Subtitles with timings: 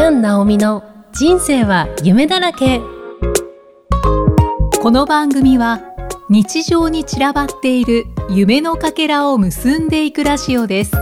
[0.00, 0.82] キャン・ナオミの
[1.12, 2.80] 人生は夢だらけ。
[4.80, 5.82] この番組は
[6.30, 10.92] 日常に散らばっている夢のかけらを結んでいくラジオです。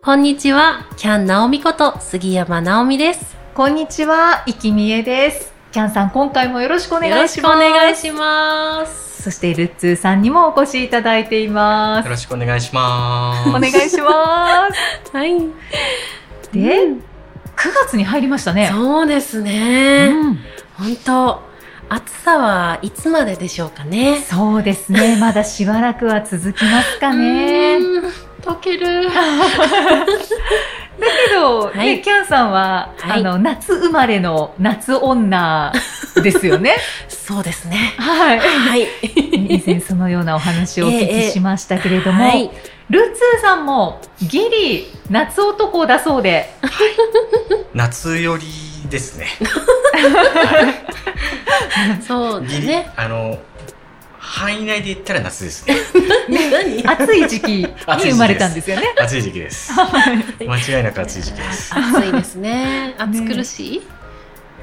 [0.00, 3.36] こんにちはキャン・ナオミこと杉山直美です。
[3.52, 5.52] こんにちは、いきみえです。
[5.72, 12.06] キャンさん、今回もよろしくお願よろしくおいします願いしますそしてルッツーさんにもお越しいただいています。
[12.06, 13.48] よろしくお願いします。
[13.48, 14.68] お願いしま
[15.04, 15.12] す。
[15.12, 15.38] はい。
[16.52, 16.98] で、うん。
[16.98, 17.02] 9
[17.86, 18.70] 月に入りましたね。
[18.72, 20.38] そうですうね、ん。
[20.78, 21.42] 本当
[21.90, 24.20] 暑さはいつまででしょうかね。
[24.20, 25.16] そうですね。
[25.20, 27.78] まだしばらくは続きますかね。
[28.42, 29.04] 溶ける。
[29.04, 29.10] だ
[31.06, 31.96] けど、はい。
[31.96, 33.20] ね、キャンさんは、はい。
[33.20, 35.72] あの夏生まれの夏女
[36.22, 36.76] ですよね？
[37.08, 37.94] そうですね。
[37.98, 38.38] はい。
[38.40, 38.86] はい。
[39.32, 42.50] 以前そのようなお話をお聞ええきしましたけれども、はい。
[42.90, 46.52] ルッツーさんもギリ夏男だそうで、
[47.72, 48.42] 夏より
[48.88, 49.28] ですね。
[52.06, 53.38] そうですねあの、
[54.22, 55.76] 範囲内で言ったら夏ですね。
[56.28, 56.86] 何？
[56.86, 58.94] 暑い時期に生まれたんですよね。
[59.00, 59.72] 暑い時期です。
[59.72, 61.72] 間違いなく暑い時期です。
[61.74, 63.82] 暑いですね暑苦しい、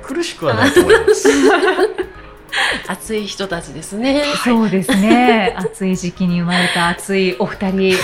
[0.03, 1.27] 苦しくはないと思います。
[2.87, 5.55] 暑い人たちですねそうですね。
[5.57, 7.97] 暑い時期に生まれた暑いお二人。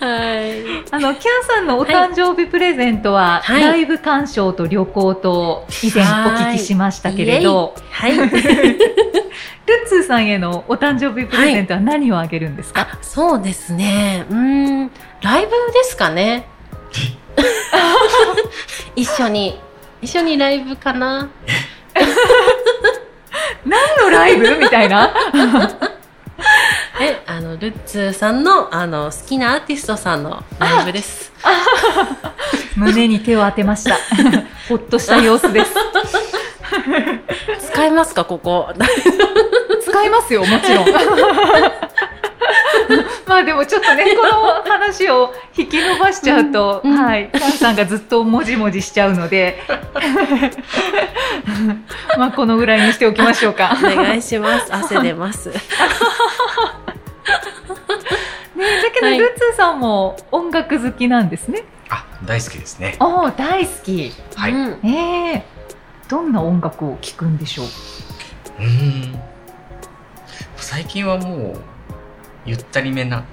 [0.00, 0.64] はい。
[0.90, 3.62] あの、キャンさんのお誕生日プレゼントは、はい。
[3.62, 8.16] ライブ鑑賞と旅行と以前お聞きしましたけれど、はい。
[8.20, 14.26] ルッツーさんへのお誕生日プレゼントは何をあげるんですか、あそうですね。
[14.28, 14.90] うーん
[15.22, 16.46] ライブですかね。
[18.94, 19.58] 一緒に。
[20.02, 21.30] 一緒にライブかな。
[23.64, 24.58] 何のライブ？
[24.58, 25.14] みたいな。
[27.54, 31.32] のルッツーさんのあの好きなアーティストさんのライブです
[32.76, 33.96] 胸に手を当てました。
[34.68, 35.72] ほっとした様子です。
[37.72, 38.72] 使えますかここ
[39.80, 40.86] 使いますよ、もちろん。
[43.26, 49.62] まあでもちょっとね、この話を引き伸ばしちゃうと、うんうんはい、キャンさんがずっともじもじしちゃうので、
[52.18, 53.76] まあこのぐらいにしておきましょうか。
[53.78, 55.52] お願いします汗出ます
[58.56, 61.64] ね、だけど、はいルッツーさんも音楽好きなんですね。
[61.90, 62.96] あ、大好きですね。
[63.00, 64.12] おお、大好き。
[64.36, 64.52] はい。
[64.52, 65.44] ううんええ
[66.08, 67.62] どんな音楽を聴くんでしょ
[68.58, 68.62] う？
[68.62, 69.20] ーん。
[70.56, 71.60] 最近はもう、
[72.46, 73.24] ゆったりめな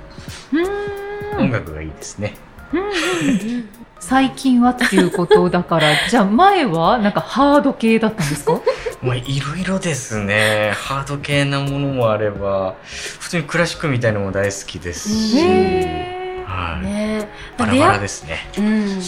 [0.53, 2.35] うーん音楽がいいですね。
[2.73, 3.69] うんうん
[3.99, 8.59] 最近はっていうことだから、じゃあ前はなんかハード系だったんですか？
[9.01, 10.73] まあ、いろいろですね。
[10.75, 16.11] ハード系なものもあれば、普通にクラシックみたいなのも大好きですし、へ
[16.51, 16.85] はい。
[16.85, 18.37] ねバラバラですね。
[18.57, 18.99] うん、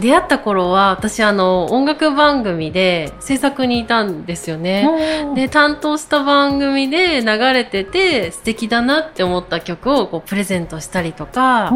[0.00, 4.88] 出会った頃は私あの音楽番組で制作にいたんですよね。
[5.32, 11.70] ーで担当した番組で流れてて素敵だなって思った曲をこうプレゼントしたりとか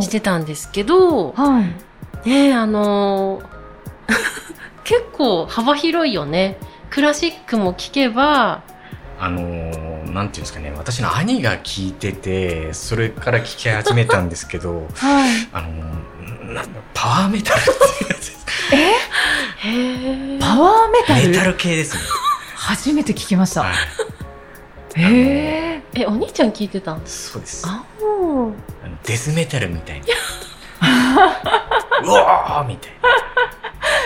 [0.00, 1.62] してたんですけど、は
[2.24, 2.28] い。
[2.28, 3.52] ねあのー
[4.84, 6.58] 結構幅広いよね。
[6.90, 8.62] クラシックも聴けば、
[9.18, 15.48] あのーなんていうんですかね、私の兄が聞いてて、それから聞き始めたんですけど、 はい。
[15.52, 16.02] あのー
[16.92, 17.74] パワーメタルってい
[18.06, 18.46] うやつです。
[19.60, 21.28] へーパワーメタル？
[21.30, 22.02] メタル系ですね。
[22.56, 23.62] 初めて聞きました。
[23.62, 25.00] はい。
[25.00, 26.00] へえ。
[26.02, 27.00] え、お兄ちゃん聞いてたん？
[27.06, 27.66] そうです。
[27.66, 28.52] ああの
[29.04, 30.06] デスメタルみたいな。
[32.04, 33.08] うわーみたいな。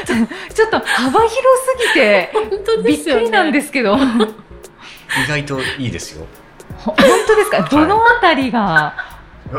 [0.06, 1.38] ちょっと幅広す
[1.94, 3.22] ぎて、本当びっですよね。
[3.22, 3.96] くりなんですけど。
[3.96, 6.26] ほ意外といいですよ。
[6.78, 6.94] 本
[7.26, 7.62] 当ですか？
[7.62, 8.94] どのあたりが、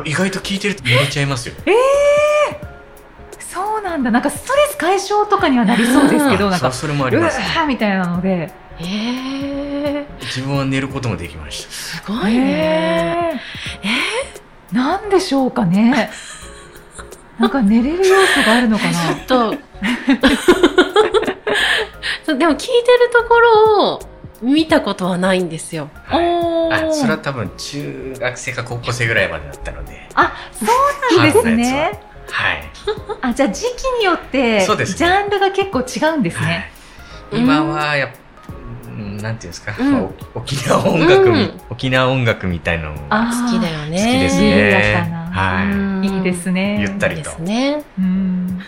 [0.05, 1.55] 意外と聞いてると揺れちゃいますよ。
[3.39, 4.11] そうなんだ。
[4.11, 7.45] なんかストレス解消とかにはなりそうですけど、なんか、あそれもあります、ね。
[7.45, 8.51] ーみたいなので。
[8.79, 11.71] えー、自分は寝ることもできました。
[11.71, 13.41] すごいね。
[13.81, 16.11] へーなんでしょうかね。
[17.39, 19.16] なんか寝れる要素があるのかな。
[19.28, 19.56] と
[22.25, 24.00] そう でも聞いてるところを
[24.42, 25.89] 見たことはないんですよ。
[26.12, 30.07] おーあ、それは多分中学生か高校生ぐらいまでだったので。
[30.16, 30.66] あ、そ
[31.16, 32.00] うなんですね。
[32.30, 32.63] はい。
[33.22, 36.45] あ、じゃあ時期によって、そうですねジャンルが結構違うんですね。
[36.45, 36.72] はい
[37.30, 38.26] 今はやっぱ、うん
[38.97, 40.01] なんていうんですか、うんまあ
[40.35, 43.97] お沖縄音楽み、うん沖縄音楽みたいなのもあ好きだよね。
[43.97, 45.27] 好きですね。
[45.31, 46.77] はうんいいですね。
[46.77, 47.83] いいゆったりですね。
[47.99, 48.47] うん。
[48.47, 48.59] なん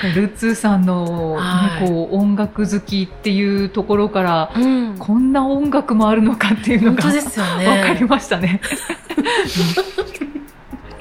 [0.00, 4.96] かルッツーさんの、ねはいこう音楽好きっていうところから、うん。
[4.98, 7.68] こんな音楽もあるのかっていうのが本当ですよね。
[7.82, 8.60] わかりましたね。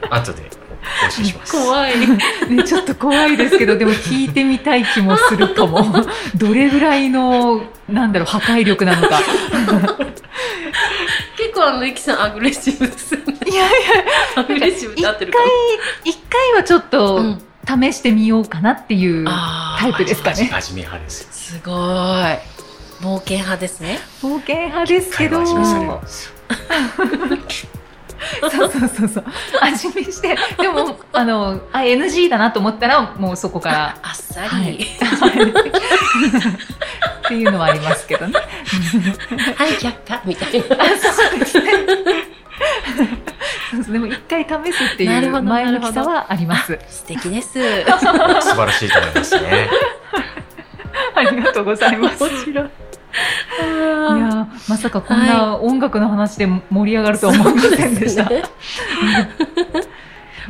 [0.03, 0.07] い。
[0.13, 0.54] 後で
[1.11, 1.51] します。
[1.53, 1.93] 怖い。
[2.49, 5.85] ね、ちょっと怖いですけど、でも聞いてみたい気もするかも。
[6.35, 9.19] どれぐらいの、なんだろう、破壊力なのか。
[11.37, 13.37] 結構あの、ゆきさんアグレッシブですよね。
[13.45, 13.69] いやいや、
[14.35, 15.45] アグレッシブって合ってるかな？
[16.03, 20.49] 一回はちょっとうん試してみようかなっていうあタイプですかね。
[20.53, 21.27] 味見派ですよ。
[21.31, 21.75] すごい。
[23.01, 23.99] 冒険派ですね。
[24.21, 25.43] 冒険派ですけど、
[28.41, 28.51] そう。
[28.71, 29.25] そうそうそう。
[29.61, 34.47] 味見して、でも、あの、あ、NG だなと思ったら、もうそこからあっさり。
[34.47, 34.83] ははいい。
[34.83, 34.87] っ
[37.27, 38.33] ていうのはありますけどね。
[39.79, 40.75] 却下みたいな。
[40.83, 41.71] あそうですね。
[43.91, 45.09] でも一回試すっていう
[45.43, 46.79] 前向きさはあります。
[46.87, 47.53] 素敵です。
[47.53, 47.83] 素晴
[48.65, 49.69] らしいと思いますね。
[51.15, 52.23] ありがとうございます。
[52.23, 52.69] 面白い。
[53.57, 58.25] いやーまさかこんな音楽の話で盛り上がるとは思いませんでした。
[58.29, 58.43] ね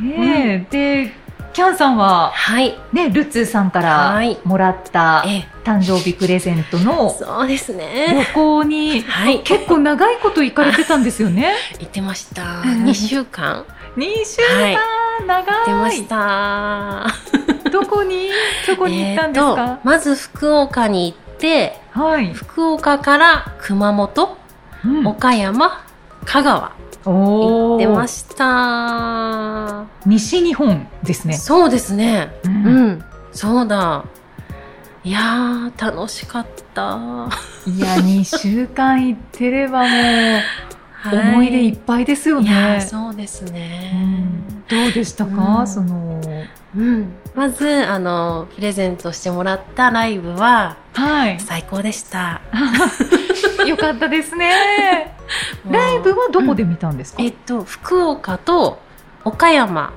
[0.00, 1.12] ねえ、で、
[1.54, 2.78] キャンさんは、はい。
[2.92, 8.26] ね、ルッツーさんかはいらもらったええ、誕生日プレゼントのそうです旅ね。
[8.34, 9.40] 行にはい。
[9.40, 11.54] 結構長いこと行かれてたんですよね。
[11.80, 12.42] 行ってました。
[12.42, 13.64] うん2週間
[13.96, 15.92] 2週はい間、行ってま長い。
[15.96, 17.06] した。
[17.70, 18.28] どこに、
[18.66, 21.25] どこに行ったんですえーまず福岡に行って、
[21.92, 22.32] はい。
[22.32, 24.36] 福岡から熊本、
[24.84, 25.84] うん岡山、
[26.24, 26.72] 香川
[27.04, 29.84] 行ってました。
[30.06, 31.34] 西日本ですね。
[31.34, 32.32] そうですね。
[32.44, 34.04] ううんん、そうだ。
[35.04, 36.82] いやー、楽しかった。
[37.66, 42.80] いや、 2週間行ってればもう、はい思い出いっぱいですよね。
[42.80, 43.92] そうですうね。
[43.92, 46.20] んどうでしたか、うんその、
[46.76, 47.12] うん。
[47.34, 51.40] まず、あの、プレゼントしてもらったライブははい。
[51.40, 52.40] 最高でした。
[53.66, 55.14] よかったですね。
[55.70, 58.80] ライブはどこで見たんですか、えっと、福岡と
[59.24, 59.92] 岡山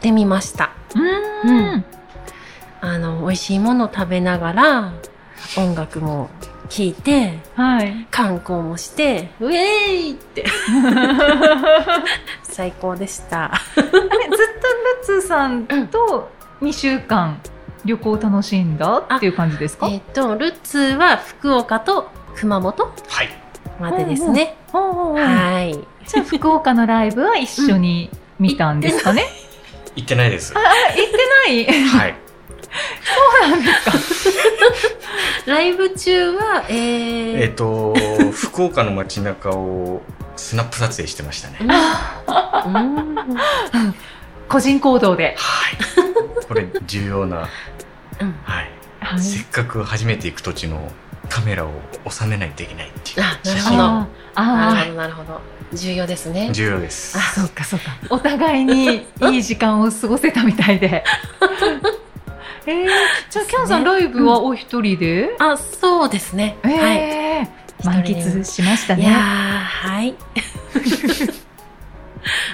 [0.00, 0.70] で見ました。
[0.94, 1.84] うーん。
[2.80, 4.92] あの、美味しいもの食べながら、
[5.56, 6.30] 音楽も
[6.68, 8.06] 聴いて、はい。
[8.10, 9.56] 観光もして、ウェー
[10.08, 10.44] イって
[12.42, 13.50] 最高でした。
[13.74, 14.00] ずっとルッ
[15.04, 16.30] ツーさんと
[16.62, 17.40] 2週間
[17.84, 19.88] 旅行を楽しんだっていう感じですか？
[19.88, 23.28] えっと、ルッツは福岡と熊本はい。
[23.80, 24.56] までですね。
[24.72, 25.72] はい。
[26.08, 29.24] じゃあ福岡のライブは一緒に見たんですかね、
[29.96, 30.54] 行ってないです。
[30.56, 31.84] あ、行ってない？
[31.84, 32.14] はい。
[33.40, 33.92] そうなんですか
[35.46, 37.94] ライブ中は、えー、えっと、
[38.32, 40.02] 福岡の街中を
[40.36, 41.58] スナップ撮影してましたね。
[43.74, 43.94] うん
[44.48, 45.36] 個人行動で。
[45.38, 46.44] はい。
[46.46, 47.48] これ重要な、
[48.20, 48.70] うんはい。
[49.00, 50.90] はいせっかく初めて行く土地の
[51.28, 51.70] カメラを
[52.08, 55.40] 収めないといけないっていうあなる写真ほどああなるほど、なるほど。
[55.72, 56.50] 重要ですね。
[56.52, 57.16] 重要です。
[57.18, 57.96] あ、そうかそうか。
[58.10, 61.02] お互いにいい時間を過ごせたみたいで。
[62.66, 62.86] えー、
[63.30, 66.56] じゃあキャンさんライブはお一人で、あ、そうですね。
[66.64, 66.98] えはい。
[67.44, 67.48] ー
[67.84, 69.18] 満喫しましたいやー、ね。
[69.18, 70.14] はい。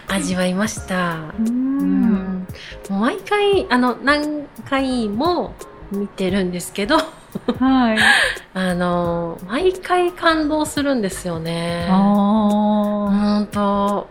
[0.09, 0.95] 味わいました。
[1.15, 2.47] うーうんん。
[2.91, 5.55] もう毎回、あの、何回も
[5.91, 7.99] 見てるんですけど、はい。
[8.55, 11.87] あの、毎回感動するんですよね。
[11.91, 14.09] あほんと。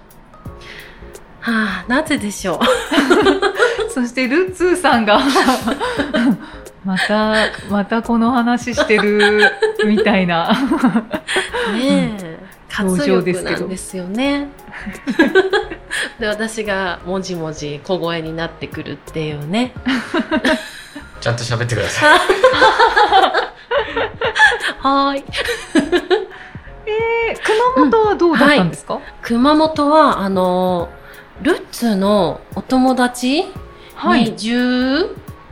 [1.42, 2.60] はあ、なぜでしょう？
[2.62, 2.66] あ。
[3.94, 5.20] そしてルッツーさんが
[6.86, 7.36] また
[7.70, 9.52] またこの話してる
[9.86, 10.52] みたいな。
[11.74, 12.40] ねえ。
[12.74, 14.48] 活表情ですけど力なんですよね。
[16.20, 19.74] で、私がもじもじ小声になってくるっていうね。
[21.20, 22.20] ちゃんと喋ってください。
[24.80, 25.24] はーい。
[26.86, 27.36] え
[27.76, 29.00] 熊本はどうだったんですか？
[29.22, 30.88] 熊本は、あの、
[31.42, 33.46] ルッツのお友達
[33.96, 34.24] はい。
[34.26, 35.10] に12、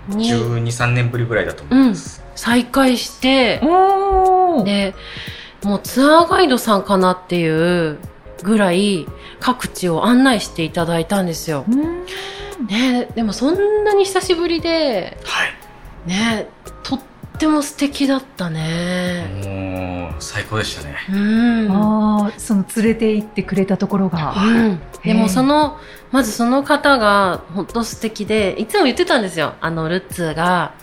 [0.08, 2.24] 12、3年ぶりぐらいだと思います。
[2.36, 4.63] 再会して、おお。
[4.63, 4.96] で、
[5.63, 7.98] もうツアーガイドさんかなっていう
[8.43, 9.05] ぐらい
[9.39, 11.65] 各地を案内していただいたんですよ。
[11.67, 12.05] うん
[12.67, 16.10] ねでもそんなに久しぶりで、はい。
[16.10, 16.48] ね
[16.84, 17.00] とっ
[17.39, 19.25] ても素敵だったね。
[19.46, 20.98] もう、最高でしたね。
[21.10, 21.15] う
[21.67, 21.72] ん。
[21.72, 24.36] ああ、その連れて行ってくれたところが。
[24.36, 25.79] うん、でもその、
[26.12, 29.53] まずその方が本当素敵で、いつも言ってたんですよ。
[29.62, 30.74] あの、ルッツーが、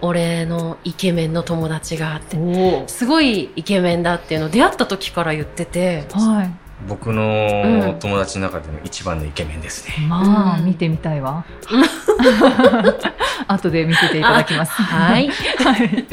[0.00, 6.64] 俺のイケメンの友達があって、おすごいイケメンだっていうのを出会った時から言ってて、はい。
[6.88, 10.06] 僕の友達の中でも一番のイケメンですね。
[10.06, 11.44] まあ、うん見てみたいわ。
[13.48, 14.72] 後で見せていただきます。
[14.72, 15.28] はい。
[15.28, 16.06] はい。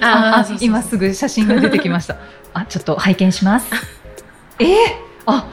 [0.00, 2.16] ああ今すぐ写真が出てきました。
[2.52, 3.66] あ、ちょっと拝見します。
[4.58, 4.68] えー、
[5.26, 5.46] あ、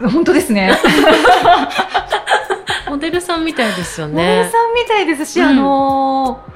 [0.00, 0.72] 本当ですね。
[2.88, 4.50] モデルさんみたいですよモデルね。
[4.50, 6.54] さんみたいですし、うんあのー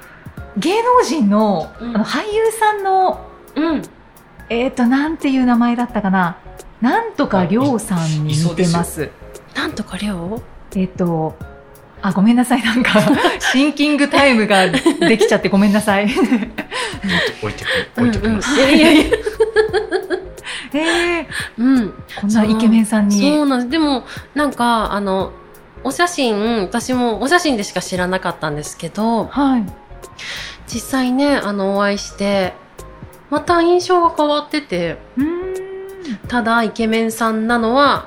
[0.59, 3.21] 芸能人の,、うんあの俳優さんの
[3.55, 3.83] うん。
[4.49, 6.37] えっ、となんていう名前だったかな。
[6.81, 9.11] なんとかりょうさんに似てます。
[9.55, 10.43] なんとかりょ
[10.75, 11.37] えっ、と。
[12.01, 12.63] あ、ごめんなさい。
[12.63, 13.01] なんか、
[13.53, 16.05] シンキングタイムができちゃってごめんなさい。
[16.05, 18.55] 置いてく、う置いてきます。
[18.55, 19.17] いやいやいや。
[20.75, 21.27] えー、
[21.59, 21.95] うん。
[22.21, 23.21] こんなイケメンさんに。
[23.21, 23.71] そうなんです。
[23.71, 25.33] でも、なんか、あの、
[25.85, 29.67] お写真、私もお写真でしか知らなかったんですけど、はい。
[30.67, 32.53] 実際ね、あの、お会いして、
[33.31, 36.29] また印象が変わってて、うーん。
[36.29, 38.07] ただ、イケメンさんなのは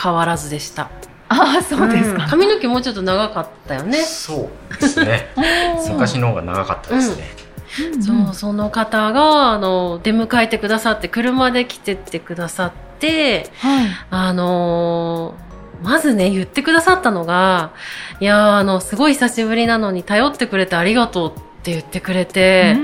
[0.00, 0.90] 変わらずでした。
[1.32, 2.26] ああ、そうですか。
[2.26, 4.02] ん髪の毛もうちょっと長かったよね。
[4.02, 5.28] そうですね。
[5.90, 7.30] 昔の方が長かったですね。
[7.36, 13.86] うんうんそう、その方が、あの、出迎えてくださって、車で来てってくださって、はい。
[14.10, 17.72] あのーまずね、言ってくださったのが、
[18.20, 22.76] いやー、あの、すごい久しぶりなのに頼ってくれてありがとうって言ってくれて、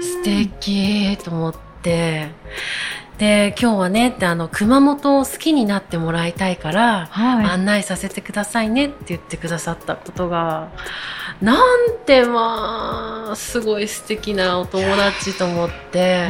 [0.00, 2.28] 素敵と思って、
[3.18, 7.46] で、今日はね、ってあの、熊本を好きになってもらいたいから、はい。
[7.46, 10.72] 案内させてくださいねって言ってくださったことが、
[11.40, 16.28] なんてまあ、すごい素敵なお友達と思って。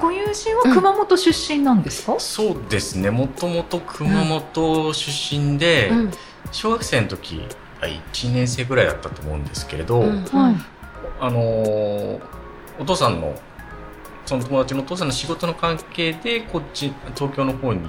[0.00, 3.10] ご友人は熊本出身なんですか、そうですね。
[3.10, 6.10] もともと熊本出身で、うん
[6.52, 7.46] 小学生の時、
[7.80, 10.56] あ1年生ぐらいだったと思うんですけれど、うんはい。
[11.20, 12.20] あのー
[12.80, 13.34] お父さんの
[14.30, 17.80] その友達のお父さんの仕事の関係でこっち東京の方に、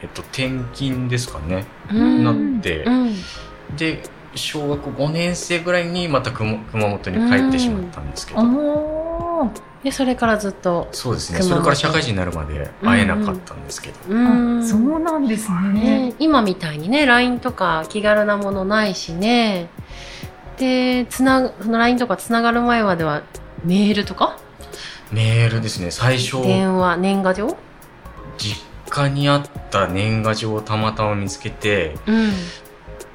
[0.00, 2.22] えっと、転勤ですかね、うん。
[2.22, 3.14] なって、うん。
[3.76, 4.00] で
[4.36, 8.42] 小学5年生ぐらいにまた熊熊本に帰ってしまったんですけど、
[9.82, 11.42] でそれからずっとそうですね。
[11.42, 14.60] それから社会人になるまで会えなかったんですけど、うん。
[14.60, 16.10] あそうなんですね。
[16.10, 19.68] ね、今みたいにね LINE とか気軽なものないしね。
[20.58, 23.24] でつなその LINE とかつながる前までは
[23.64, 24.38] メールとか
[25.12, 25.90] メールですね。
[25.90, 27.56] 最初電話年賀状？
[28.38, 32.32] 実家にあった年賀状をたまたま見つけてうん。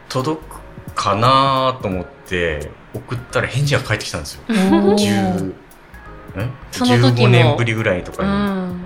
[0.10, 0.62] 届く
[0.94, 4.44] かなと思って送ったら返事が返ってきたんですよ。
[4.48, 4.94] おー。
[4.96, 5.54] 10
[6.38, 6.50] え？
[6.72, 7.28] その時も。
[7.28, 8.30] 15年ぶりぐらいとうかに、
[8.74, 8.82] ん。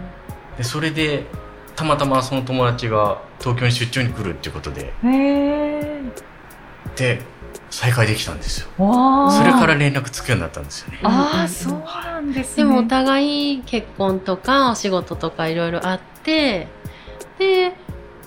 [0.57, 1.25] でそれで
[1.75, 4.93] たまたまその友達が東京に出張に来るっていうことで。
[6.95, 7.21] で
[7.69, 8.67] 再会できたんですよ。
[8.77, 12.63] それから連絡つくようになったんですよねうんああ、そうなんですね。
[12.63, 16.67] でもお互い結婚とかお仕事とかいろいろあって
[17.39, 17.73] で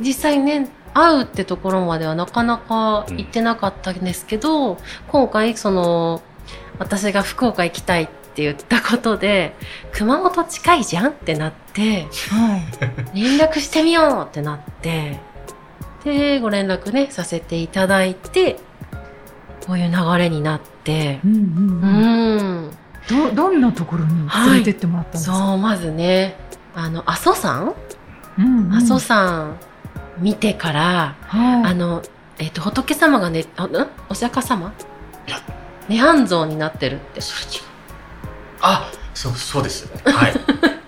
[0.00, 6.22] 実際ね会うってところまではなかなか行ってなかったんですけど、今回その
[6.78, 9.54] 私が福岡行きたいって言ったことで
[9.92, 12.56] 熊本近いじゃんってなっては
[13.14, 13.20] い。
[13.20, 15.20] 連絡してみようってなって
[16.04, 18.58] でご連絡ねさせていただいて
[19.66, 21.20] こういう流れになって。
[21.24, 21.90] うんうんうう
[22.42, 22.68] ん。
[22.68, 22.70] ん
[23.08, 25.36] どどんなところに連れてってもらったんですか？
[25.36, 26.36] そうまずね
[26.74, 27.74] あの阿蘇山？
[28.38, 28.74] うんうん。
[28.74, 29.56] 阿蘇山
[30.18, 31.70] 見てから、はい。
[31.70, 32.02] あの、
[32.38, 33.88] えっ、と、仏様がね、あん？
[34.08, 34.72] お釈迦様？
[35.88, 37.20] 涅槃像になってるって。
[37.20, 37.62] それ違う
[38.60, 39.88] あそうそうです。
[40.04, 40.32] はい。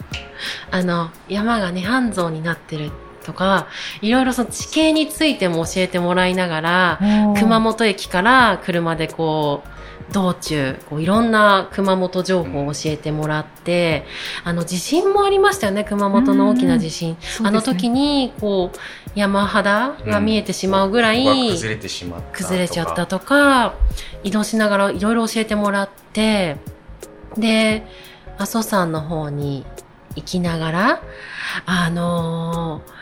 [0.72, 2.90] あの、山が涅槃像になってる
[3.24, 3.68] とか、
[4.00, 7.00] いろいろその地形についても教えてもらいながら、
[7.38, 14.04] 熊本駅から車でこう、道中、こういろんな熊本情報を教えてもらって、
[14.42, 17.16] あの、地震もありましたよね、熊本の大きな地震。
[17.44, 18.00] あの時に。
[18.00, 18.78] に、こう、
[19.14, 23.74] 山肌が見えてしまうぐらい、崩れてしまった崩れちゃったとか、
[24.24, 26.56] 移動しながらいろいろ教えてもらって、
[27.36, 27.86] で、
[28.38, 29.66] 阿蘇山の方に
[30.20, 31.02] 行きながら、
[31.66, 33.00] あのー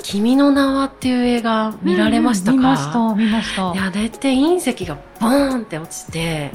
[0.00, 3.72] 君の名はっていう映画見られましたか、うん見ました、見ました。
[3.74, 6.50] いや、でって隕石がボーンって落ちて、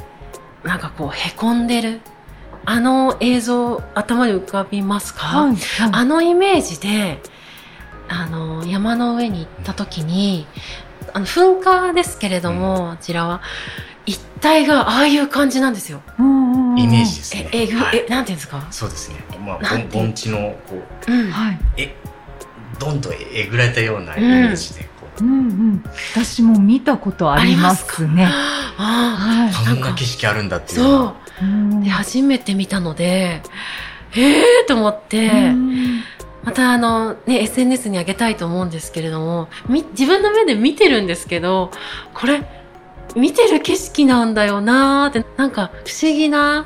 [0.63, 2.01] なんかこうへこんでる。
[2.65, 5.55] あの映像頭に浮かびますか、はい。
[5.91, 7.19] あのイメージで、
[8.07, 10.47] あの、山の上に行った時に、
[11.13, 13.41] あの、噴火ですけれども、あちらは、
[14.05, 16.01] 一帯がああいう感じなんですよ。
[16.77, 18.05] イメージですね、ええぐ、はい。
[18.05, 18.65] え、なんていうんですか？
[18.71, 19.17] そうですね。
[19.45, 21.31] まあ盆盆地のこううん。
[21.31, 21.59] はい。
[21.77, 21.95] え
[22.79, 25.33] どんどんえぐられたようなイメージでこう、うんう
[25.75, 25.83] ん。
[26.13, 28.25] 私も見たことありますね。
[28.25, 30.79] あはこんな景色あるんだっあ、ていう。
[30.81, 31.15] そ
[31.81, 31.83] う。
[31.83, 33.41] で、初めて見たので、
[34.15, 36.01] ええーと思って、うん。
[36.43, 41.71] またあの、ね、SNS に上げたいと思うんですけれども、み、自分の目で見てるんですけど、
[42.13, 42.41] これ、
[43.15, 46.65] 見てる景色なんだよなーって、なんか不思議な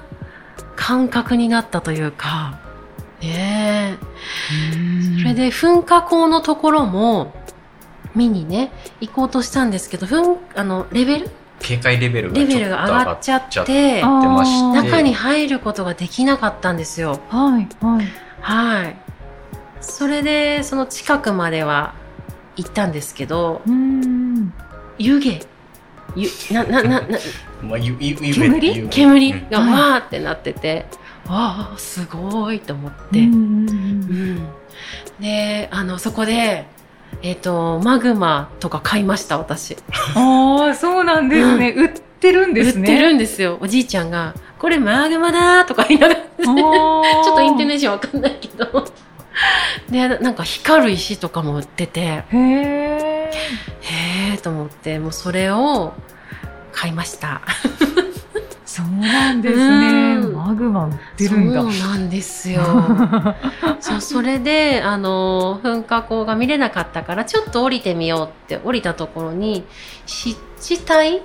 [0.76, 2.60] 感覚になったというか、
[3.22, 5.20] ねえ。
[5.20, 7.34] それで噴火口のところも、
[8.16, 11.30] 見にね、行こうとしたんですけど、噴、あの、レベル？
[11.60, 17.20] 警戒レベルがレベルが上がっちゃって、中に入ることができなかったんですよ。
[17.30, 18.08] はいはい。
[18.42, 18.96] はい。
[19.82, 21.96] それで、その近くまでは
[22.56, 24.54] 行ったんですけど、うん。
[25.00, 25.46] 湯気
[26.18, 27.18] ゆな、な、な、な、
[27.62, 28.76] まあ、ゆゆゆ煙？
[28.76, 30.86] ゆ煙うんがはいわーってなってて、
[31.28, 33.20] わあ、すごいと思って。
[33.20, 33.34] うん
[33.70, 34.48] うん
[35.20, 36.66] で、あの、そこで、
[37.24, 39.76] えっ、と、マグマとか買いました、私。
[40.16, 41.74] ああ、そうなんですね。
[41.76, 42.82] 売ってるんですね。
[42.82, 43.58] 売ってるんですよ。
[43.60, 48.86] おじいちゃんが、これマグマだーとか言いながら、 ちちょょっとインテネーションわかんないけど。
[49.90, 53.17] で、なんか光る石とかも売ってて、へえ。
[53.82, 55.94] へーと思って、もうそれを
[56.72, 57.42] 買いました。
[58.66, 60.18] そうなんですね。
[60.18, 61.62] うんマグマ売ってるんだ。
[61.62, 62.62] そうなんですよ。
[63.80, 69.66] そう、それで、あの、噴火口が見れなかったから、ちょっと降りてみようって降りたところに、
[70.06, 71.22] 湿地帯？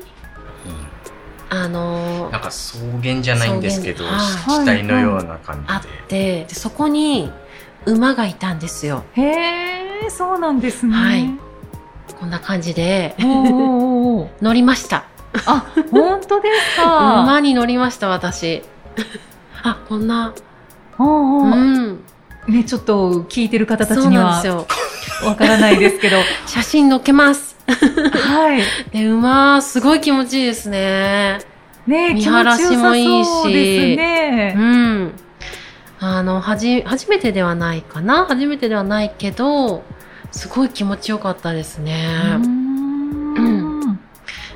[1.54, 5.94] あのなんか草原じゃないんですけど、湿地帯のような感あっじで。
[6.08, 7.30] てでそこに
[7.84, 9.22] 馬がいたんですよへ
[10.06, 10.96] え、そうなんですね。
[10.96, 11.51] はい
[12.18, 13.14] こんな感じで。
[13.18, 15.04] 乗りました。
[15.46, 17.22] あ、本当ですか？
[17.22, 18.62] 馬に乗りました私。
[19.62, 20.34] あこんな。
[20.98, 22.00] おーおうーん。
[22.48, 24.42] ね、ちょっと聞いてる方たちには
[25.24, 26.16] わからないですけど、
[26.46, 27.56] 写真載っけます。
[27.66, 28.62] はい。
[28.92, 31.38] で馬すごい気持ちいいですね。
[31.86, 34.52] ね、見晴らしもいいし気持ちよさそうですうね。
[34.54, 35.12] ん。
[36.00, 38.26] あのはじ初めてではないかな？
[38.26, 39.84] 初めてではないけど
[40.32, 42.06] すごい気持ちよかったですね、
[42.38, 44.00] うーん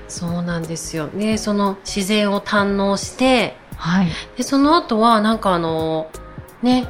[0.09, 1.09] そうなんですよ。
[1.09, 4.09] で、その自然を堪能して、はい。
[4.37, 6.11] で、その後はなんかあの、
[6.63, 6.87] ね、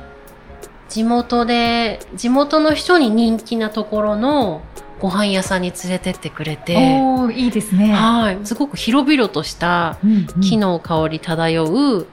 [0.88, 4.62] 地元で、地元の人に人気なところの
[5.00, 7.92] ご飯屋さんに連れてってくれて、おーいいですね。
[7.92, 12.06] はい、すごく広々としたうんうん木の香り漂う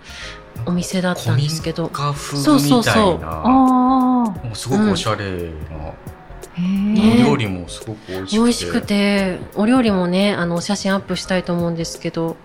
[0.65, 3.41] お店だったんですけど、古民家風そうそうみたそういな。
[3.45, 5.29] あもうすごくおしゃれな。
[5.29, 5.29] あ。
[5.29, 6.12] へねえ。
[6.57, 8.37] お料理もすごく美味しくて。
[8.37, 12.37] 美味しくて、お料理もね、あの、お写真アップしたいと思うんですけど、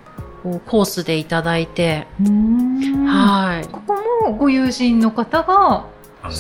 [0.67, 2.07] コースでいただいて、
[3.07, 3.69] はい。
[3.69, 5.85] ここもご友人の方が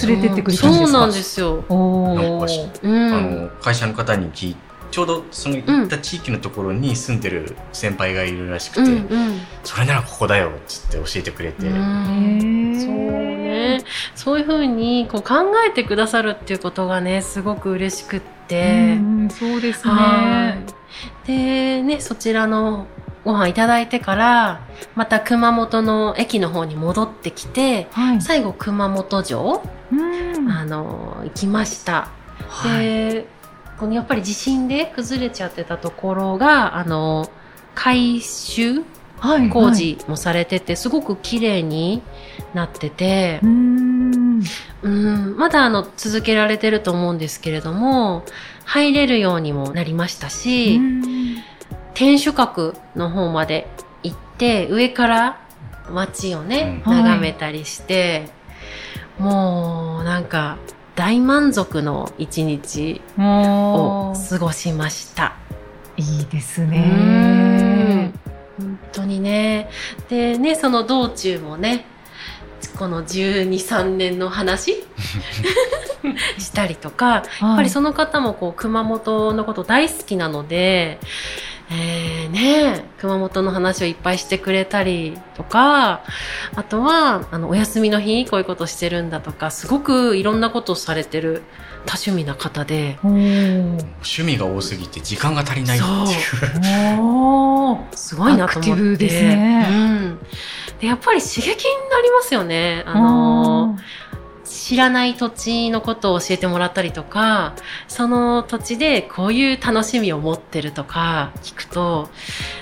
[0.03, 0.87] 連れてってくれたんですか？
[0.87, 1.65] そうなんですよ。
[1.69, 2.23] おうあ
[2.89, 3.45] ん。
[3.45, 4.57] の会社の方に聞い
[4.91, 8.93] ちょうどその行った地域のところに住んでる先輩がいるらしくて、うんう
[9.33, 9.41] ん。
[9.63, 13.85] それならここだよっつって教えてくれて、うんへえそうね。
[14.15, 18.95] そういうふうにこう考えてくださるっていうことがね、すごく嬉しくっうて。
[18.95, 19.93] んそうですね。
[19.93, 20.57] は
[21.25, 21.27] い。
[21.27, 22.87] で、ね、そちらの
[23.25, 24.61] ご飯いただいてから、
[24.95, 28.23] また熊本の駅の方に戻ってきて、はい。
[28.23, 32.09] 最後熊本城、うんあの、行きました。
[32.49, 33.27] はいで、
[33.79, 37.31] このやっぱり地震で崩れちゃってたところが、あの、
[37.75, 38.83] 改修
[39.21, 42.03] はい工事もされてて、すごく綺麗に
[42.55, 44.43] なっててう、ん。
[44.83, 48.25] うん、まだあの、続けられてると思うんですけれども、
[48.65, 51.09] 入れるようにもなりましたし、うん
[51.95, 53.67] 天守閣の方まで
[54.05, 55.41] 行って、上から
[55.91, 58.29] 街をね、うんはい眺めたりして、
[59.19, 60.59] もう、なんか、
[60.95, 65.37] 大満足の一日を過ごしました。
[65.97, 66.81] いいですうね
[68.07, 68.15] ん。
[68.59, 69.69] 本当にね。
[70.09, 71.87] でね、その道中もね、
[72.79, 74.75] この12、3年の話？
[76.39, 77.07] したりとか、
[77.41, 80.99] やっぱりその方もこう熊本のこと大好きなので、
[81.71, 86.03] えー、ね熊本の話をいっぱいしてくれたりとか、
[86.55, 91.43] あとは、あの、お休みの日こういうことしてるんだとか、すごくいろんなことをされてる
[91.87, 95.89] 多趣味な方で、趣味が多すぎて時間が足りないってい
[96.97, 97.01] う。
[97.01, 98.73] おーすごいなと思って。
[98.73, 100.19] アクティブですねうん。
[100.81, 101.53] で、やっぱり刺激に
[101.91, 102.83] なりますよね。
[102.87, 104.08] あのー
[104.49, 107.55] 知らない土地のことを教えてもらったりとか、
[107.87, 112.09] その土地でこういう楽しみを持ってるとか聞くと、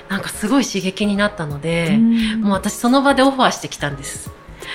[0.09, 1.99] なんかすごい刺激になったので、
[2.41, 4.31] もう私その場でオファーしてきたんです。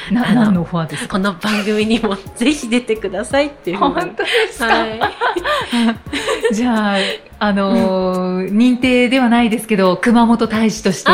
[0.10, 1.14] な何のオファーですか？
[1.14, 3.78] この番組にも ぜひ出てくださいっていう。
[3.78, 5.00] 本当ですか、はい。
[6.56, 6.98] じゃあ、
[7.40, 11.12] あのー認定ではないですけど、熊本大使として、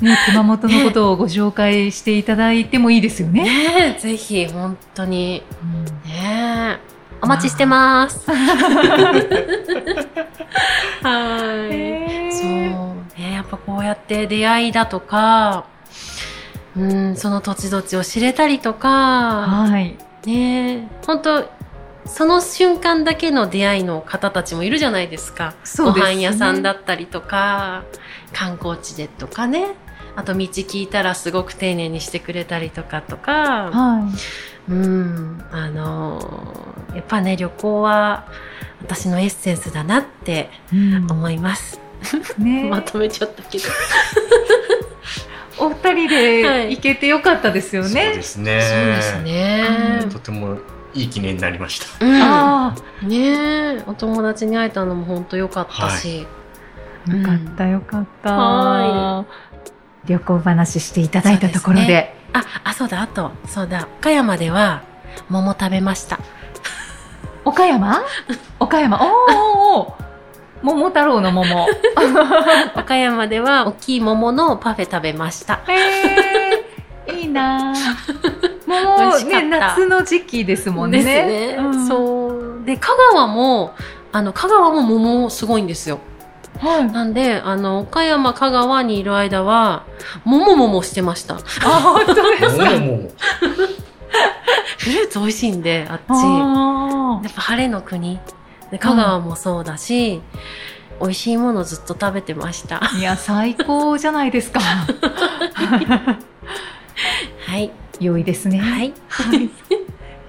[0.00, 3.42] ね、熊本のことをご紹介していただいてもいいですよね。
[3.42, 6.90] ねえぜひ本当にうんねえ
[7.22, 8.30] お待ちしてます。
[8.30, 8.34] は
[11.70, 12.32] い。
[12.32, 15.66] そう、ね、やっぱこうやって出会いだとか、
[16.76, 19.96] うん、その土地土地を知れたりとか、はい。
[20.26, 21.50] ね、本当
[22.06, 25.54] その瞬間だけの出会いの方たちもいるじゃないですか。
[25.64, 27.84] そうですねご飯屋さんだったりとか、
[28.32, 29.68] 観光地でとかね。
[30.16, 34.08] あと道聞いたらすごく丁寧にしてくれたりとかとか、は
[34.68, 38.26] うん、あのーやっぱね、旅行は
[38.82, 40.76] 私のエッセンスだなってい。
[40.76, 41.80] うん思います。
[42.38, 43.64] ね、 まとめちゃったけど。
[45.58, 48.14] お二人はいで行けてよかったですよそうね。
[48.14, 48.60] ですね。
[48.62, 50.06] そうですね。
[50.10, 50.56] とても
[50.94, 52.04] いい記念になりました。
[52.04, 52.22] うん。
[52.22, 56.26] あねえ、お友達に会えたのも本当良かったし。
[57.08, 58.32] あ、よかったよかった。
[58.32, 59.24] は
[60.06, 61.86] 旅行話していただいたところで。
[61.86, 64.82] であ、あ、そうだ、あと、そうだ、岡山では
[65.28, 66.18] 桃食べました。
[67.44, 68.02] 岡山？
[68.60, 68.98] 岡山。
[68.98, 69.04] おー
[69.80, 69.96] お
[70.62, 71.66] 桃太郎の桃。
[72.76, 75.60] 岡山では大きい桃のパフェ食べました。
[75.66, 75.74] へ
[77.06, 77.72] え、いいな
[78.66, 81.02] もう ね、夏の時期ですもんね。
[81.02, 81.56] ね。
[81.58, 82.64] うんそう。
[82.66, 83.74] で、香川も、
[84.12, 85.98] あの、香川も桃すごいんですよ。
[86.60, 86.90] はい。
[86.92, 89.84] なんで、あの、岡山、香川にいる間は、
[90.24, 91.34] 桃桃してました。
[91.36, 92.20] あ、本当で
[92.50, 92.64] すか？
[94.78, 96.02] フルーツ美味しいんで、あっち。
[96.08, 98.18] あやっぱ晴れの国。
[98.70, 100.20] で香川もそうだし、
[101.00, 102.76] 美味しいものずっと食べてました。
[102.76, 104.60] ーいや、最高じゃないですか。
[107.46, 107.70] はい。
[108.00, 108.58] 良いですね。
[108.58, 108.92] はい。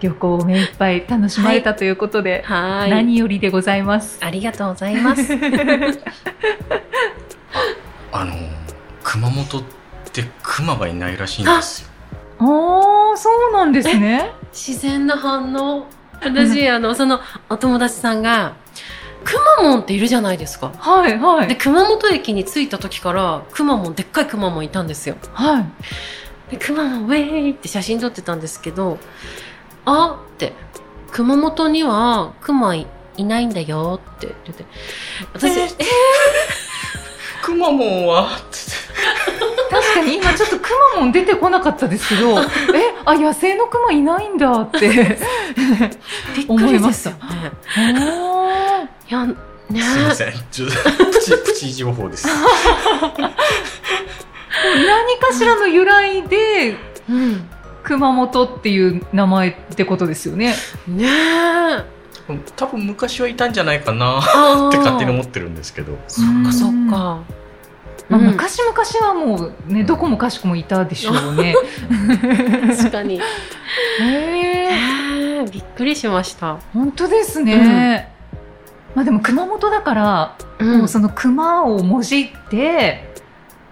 [0.02, 0.10] はい。
[0.10, 2.90] 旅行を目いっぱい楽しまれたということで、はい。
[2.90, 4.18] 何よりでございます。
[4.22, 5.34] ありがとうございます。
[8.14, 8.34] あの
[9.04, 9.64] 熊本っ
[10.12, 11.88] て熊がいないらしいんですよ。
[12.40, 14.32] ああ、そうなんですね。
[14.52, 15.86] 自然な反応。
[16.24, 18.54] 私、あの、その、お友達さんが、
[19.24, 20.72] くまモンっているじゃないですか。
[20.78, 21.58] はい、はで、い。
[21.58, 25.16] 熊本駅に着いた時から、くまモン、でっかいくまモンいたんですよ。
[25.34, 25.66] はい。
[26.52, 28.98] で、くまモン、ウェーイって写真撮ってたんですけど、
[29.86, 30.54] あって、
[31.12, 34.66] 熊本にはくまいいないんだよって言って、
[35.34, 35.86] 私、ええ
[37.42, 38.38] くまモンは？
[38.38, 38.58] って
[39.72, 42.40] 確かに今ちょっとクマモン出てこなかったですけど、
[42.76, 44.88] え、あ、野生のクマいないんだって。
[46.36, 47.20] びっくりですよね。
[47.78, 49.36] あいや、ね
[49.82, 50.34] すいません。
[50.52, 52.28] ちょっとプチプチ情報です。
[54.64, 56.78] 何かしらの由来で、
[57.10, 57.50] うん。
[57.84, 60.54] 熊本っていう名前ってことですよね。
[60.88, 62.02] ねえ。
[62.56, 65.98] 多分昔はいたんじゃないかなあって勝手に思っってるんですけど。
[66.08, 67.24] そっかそっか。
[68.10, 71.56] まあ、うん昔々はもうね、どこもかしこもいたでしょうね。
[72.78, 73.16] 確かに。
[73.16, 73.22] へ
[74.04, 74.70] え、
[75.38, 76.58] えー、びっくりしました。
[76.74, 78.14] 本当ですね。
[78.94, 83.11] まあでも熊本だから、うもうその熊をもじって、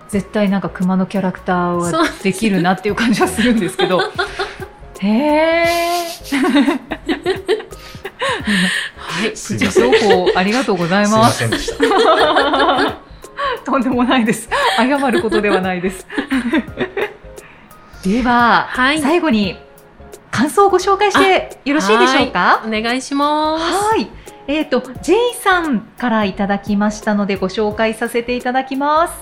[0.10, 1.92] 絶対なんか熊のキャラクターは
[2.24, 4.02] できるなっていう感じはするんですけど。
[5.02, 5.66] へえ。
[8.98, 9.30] はい。
[9.32, 9.58] プチ。
[9.58, 11.38] 情報ありがとうございすいまます。
[11.40, 11.84] せんでした。
[13.66, 14.50] とんでもないです。
[14.78, 16.06] 謝ることではないです。
[18.04, 19.58] では、はい最後に
[20.32, 22.64] 感想をご紹介してよろしいでしょうか？
[22.66, 23.64] お願いします。
[23.96, 24.10] はい。
[24.48, 29.14] えっ、と、J さんからいただきましたのでご紹介させていただきます。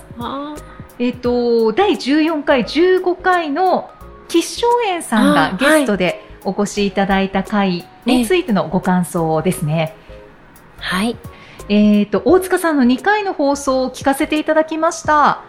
[0.99, 3.89] あえっ、と、第14回、15回の
[4.27, 9.95] 吉祥園さんがあゲストでお越しいただいた回についてのご感想ですね。
[10.79, 11.15] はい。
[11.69, 15.43] えっ、と、大塚さんの2回の放送を聞かせていただきました。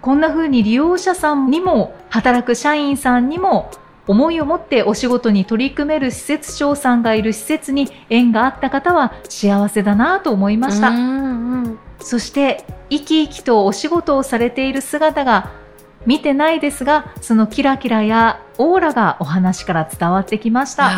[0.00, 3.70] こんな風に利用者さんにも、働く社員さんにも、
[4.06, 10.90] 思いを持ってお仕事に取り組める施設長さんがいる施設に縁があった方は幸せだなと思いました。
[10.90, 11.78] うんうん。
[12.02, 15.52] そして、生き生きとお仕事をされている姿が、
[16.04, 20.90] 見てないですが、そのキラキラやオーラがお話から伝わってきました。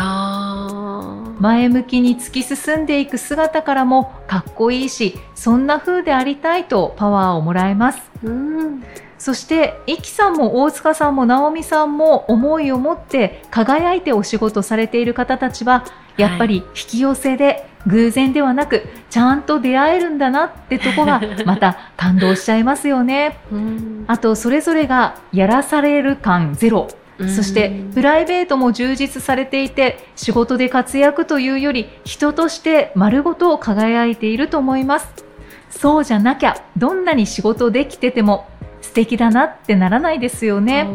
[1.39, 8.83] 前向きに突き進んでいく姿からもかっこいいしそんな風でありたいとパワーをもらえますうん。
[9.17, 15.85] そしてイキさんも大塚さんも直美さんも思いを持って輝いてお仕事されている方たちは
[16.17, 23.37] やっぱり引き寄せで偶然ではなくちゃんと出会えるんだなってとこがまた感動しちゃいますよね。
[23.51, 24.05] うん。
[24.07, 26.87] あとそれぞれがやらされる感ゼロ。
[27.19, 35.25] そしてプライベートも充実されていて仕事で活躍というより人として丸ごと輝いていると思います。
[35.69, 38.54] そうじゃなきゃどんなに仕事できてても素
[38.95, 40.89] 敵だなってならないですよね。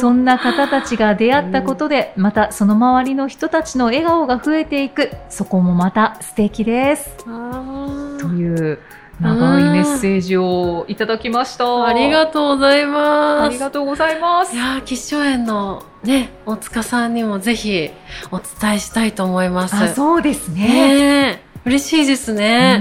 [0.00, 7.16] そんな方たちが出会ったことで、またその周りの人たちの笑顔が増えていく、そこもまた素敵です。
[7.24, 8.78] という
[9.20, 11.86] 長いメッセージをいただきました。
[11.86, 13.46] ありがとうございます。
[13.46, 14.54] ありがとうございます。
[14.54, 17.90] いや吉祥園のね、大塚さんにもぜひ
[18.30, 19.94] お伝えしたいと思います。
[19.94, 20.68] そうですね。
[21.34, 22.80] ね嬉しいですね。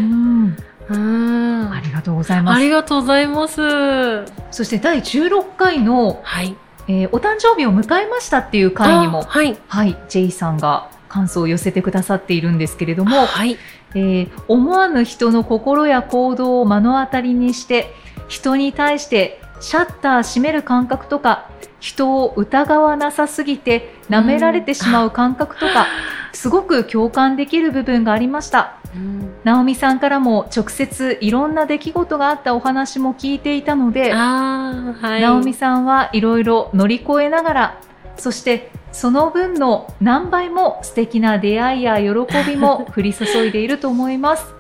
[0.90, 1.72] うん。
[1.72, 2.58] ありがとうございます。
[2.58, 4.26] ありがとうございます。
[4.52, 6.56] そして第16回の、はい。
[6.90, 9.58] えー、お誕生日を迎えましたっていう回にも、はい。
[9.68, 13.58] はい、ジェイさんが感想を寄せてくださっているんですけれども、はい。
[13.96, 17.94] えー、思わぬ人の心や行動を目の当たりにして
[18.28, 25.88] 人に対してシャッター閉める感覚とか人を疑わなさすぎて舐められてしまう感覚とか、
[26.38, 37.82] すごく共感できる部分がありました、うん、直美さんからも直接いろんな出来事があったお話も聞いていたので、はい、直美さんはいろいろ乗り越えながら
[38.18, 42.10] そしてその分の何倍も素敵な出会いや喜
[42.48, 44.57] びも降り注いでいると思います。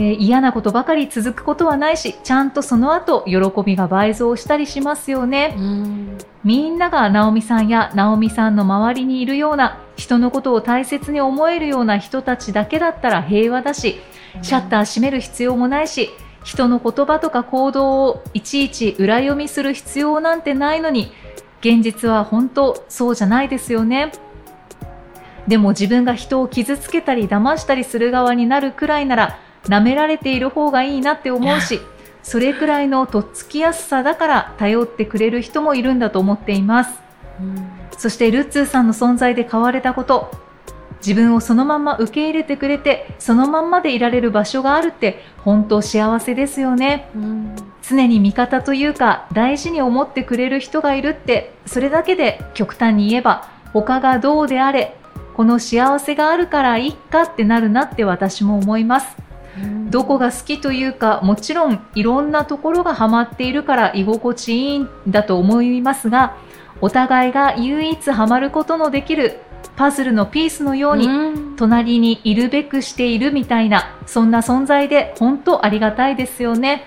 [0.00, 5.54] えー、嫌なことばかり続くことはないし、ちゃんとその後、喜びが倍増したりしますよね。
[6.42, 14.00] みんなが直美さんや直美さんの周りにいるような、人のことを大切に思えるような人たちだけだったら平和だし、
[14.40, 16.08] シャッター閉める必要もないし、
[16.44, 21.12] 人の言葉とか行動をいちいち裏読みする必要なんてないのに、
[21.60, 24.12] 現実は本当そうじゃないですよね。
[25.46, 31.80] でも自分が人を傷つけたり騙したりする側になるくらいなら舐められている方がいいなって思うし、
[32.22, 37.00] それくらいのとっつきやすさだから頼ってくれる人もいるんだと思っています。
[37.40, 40.30] うん、そしてルッツーさんの存在で変われたこと、
[41.04, 47.08] 自分をそのまま受け入れてくれて、そのまんまでいられる場所があるって本当幸せですよね。
[47.14, 54.96] うん、常に味方というか大事に思ってくれる人がいるってそれだけで極端に言えば他がどうであれ
[55.34, 59.16] この幸せがあるからいっかってなるなって私も思います。
[59.90, 66.36] どこが好きというかもちろんいろんなところがハマっているから居心地いいんだと思いますが
[66.80, 69.40] お互いが唯一ハマることのできる
[69.76, 71.08] パズルのピースのように
[71.56, 76.86] 隣にいるべくしているみたいなそんな存在で本当ありがたいですよね。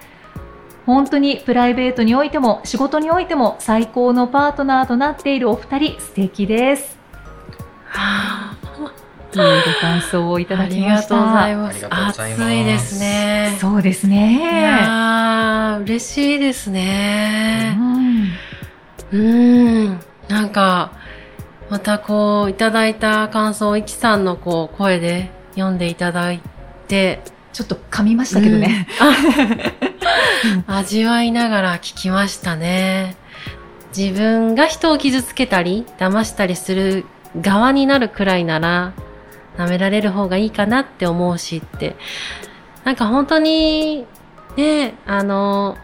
[0.85, 6.97] 本当にプライベートにおいても仕事においても最高のパートナーとなっているお二人素敵です。
[7.85, 8.57] はあ、
[9.33, 11.43] というご感想をいただきました。
[11.43, 12.45] ありがとうございます。
[12.45, 13.57] 暑いですね。
[13.59, 14.37] そうですね。
[14.37, 17.75] いや嬉しいですね。
[19.11, 19.19] うん。
[19.19, 20.91] うんなんか、
[21.69, 26.41] またこう、いただいた感想を、いきさんのこう、声で読んでいただい
[26.87, 28.87] て、ちょっと噛みましたけどね。
[30.67, 33.15] うん、味わいながら聞きましたね。
[33.95, 37.05] 自分が人を傷つけたり、騙したりする
[37.39, 38.93] 側になるくらいなら、
[39.57, 41.95] 舐められる方がいいかなって思うしって。
[42.83, 44.05] なんか本当に、
[44.57, 45.77] ね、あの、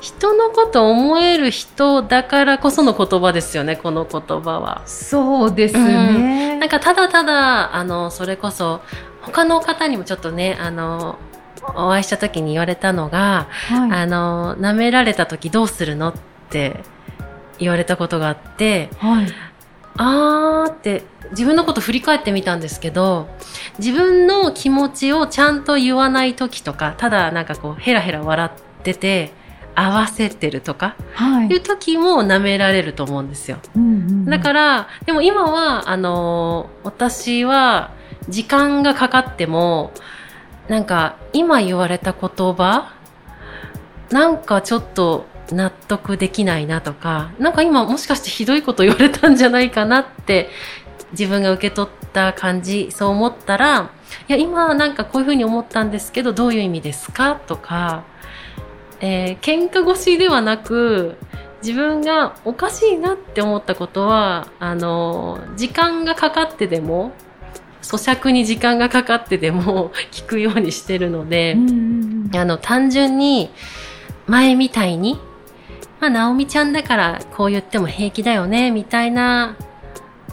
[0.00, 4.82] 人のこと思える人だからこその言葉ですよね、この言葉は。
[4.86, 6.54] そうですね。
[6.54, 8.80] うん、なんかただただ、あの、それこそ、
[9.20, 11.18] 他の方にもちょっとね、あの、
[11.76, 16.14] お会いした時に言われたのが、はい、あの、舐められた時どうするのっ
[16.50, 16.80] て
[17.58, 19.26] 言われたことがあって、はい、
[19.96, 23.28] あーって自分のこと振り返ってみたんですけど、
[23.78, 29.32] 自分の気持ちをちゃんと言わない時とか、ただなんかこうヘラヘラ笑ってて、
[29.74, 33.58] 合わせてるとか、はい、いう時も舐められると思うんですよ。
[33.74, 37.90] うんうんうん、だから、でも今は、あの私は、
[38.28, 39.92] 時間がかかっても、
[40.68, 42.92] なんか今言われた言葉、
[44.10, 50.48] なんかちょっと納得できないなとか、なんか今もしかしてひどいこと言われたんじゃないかなって
[51.12, 53.90] 自分が受け取った感じ、そう思ったら、
[54.28, 58.04] いや今なんかこういうふうに思ったんですけどどういう意味ですかとか、
[59.00, 61.16] えー、喧嘩越しではなく、
[61.62, 67.12] 自分がおかしいなって思ったことは、あの、時間がかかってでも、
[67.82, 71.56] 咀嚼に時間がかかってでも聞くようにしてるので、
[72.34, 73.50] あの、単純に、
[74.26, 75.18] 前みたいに、
[76.02, 79.56] まあ、直美ちゃんだからこう言っても平気だよね、みたいな、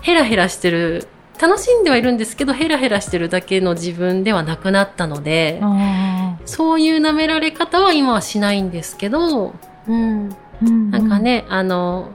[0.01, 1.07] ヘラヘラしてる、
[1.39, 5.61] 楽しんではいるんですけど、ヘラヘラしてるだけの自分ではなくなったので、
[6.45, 9.53] そういう舐められ方は今はしないんですけど、
[9.87, 10.29] うん。
[10.89, 12.13] なんかね、あの、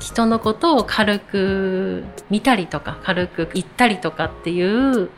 [0.00, 5.10] 人のことを軽く見たりとか、軽く言ったりとかっていう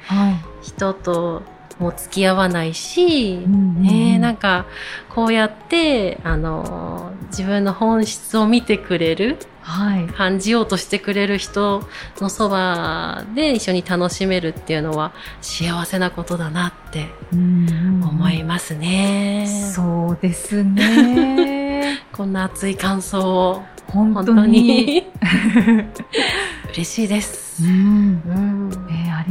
[0.61, 1.41] 人と
[1.79, 4.67] もう付き合わないし、ね、なんか
[5.09, 11.85] こうやってあの自分の本質を見てくれる、はい、感じようとしてくれる人
[12.21, 19.47] のそばで一緒に楽しめるっていうのは幸せなことだなって思いますね。
[19.47, 22.01] うそうですね。
[22.13, 25.07] こんな熱い感想を本当に。
[26.75, 27.63] 嬉しいです。
[27.63, 28.48] うん、うん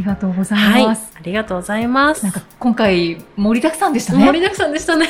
[0.08, 2.24] がとうございます、はい、ありがとうございます。
[2.24, 4.26] なんか今回盛りだくさんでしたね。
[4.26, 5.08] 盛りだくさんでしたね。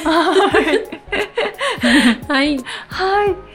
[2.27, 2.57] はい。
[2.89, 3.47] はい。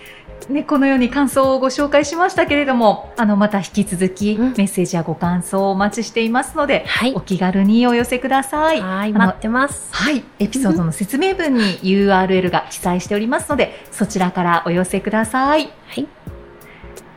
[0.49, 8.81] ね、このように感想をご紹介しましたけれども、あの、また引き続き、メッセージやご感想をお待ちしていますので、はい、お気軽にお寄せください。
[8.81, 9.89] はい、待ってます。
[9.93, 15.73] はい、エピソードの説明文に URL が記載しておりますので、そちらからお寄せください。
[15.87, 16.09] はい。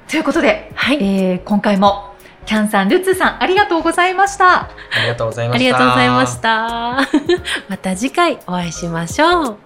[0.08, 2.15] ということで、はい、えー、今回も
[2.46, 4.62] キャンさん、ルッツさん、ありがとうございました。
[4.62, 4.70] あ
[5.02, 5.58] りがとうございました。
[5.58, 7.60] ありがとうございました。
[7.70, 9.65] また次回お会いしましょう。